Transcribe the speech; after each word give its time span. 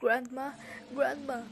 Grandma, 0.00 0.56
Grandma, 0.90 1.46